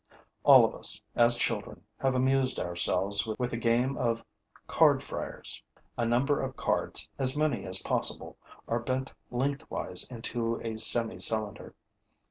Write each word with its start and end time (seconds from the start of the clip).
All 0.43 0.65
of 0.65 0.73
us, 0.73 0.99
as 1.15 1.35
children, 1.35 1.83
have 1.99 2.15
amused 2.15 2.59
ourselves 2.59 3.27
with 3.37 3.51
the 3.51 3.57
game 3.57 3.95
of 3.99 4.25
"card 4.65 5.03
friars." 5.03 5.61
A 5.95 6.07
number 6.07 6.41
of 6.41 6.57
cards, 6.57 7.07
as 7.19 7.37
many 7.37 7.65
as 7.67 7.83
possible, 7.83 8.35
are 8.67 8.79
bent 8.79 9.13
lengthwise 9.29 10.09
into 10.09 10.59
a 10.63 10.77
semi 10.79 11.19
cylinder. 11.19 11.75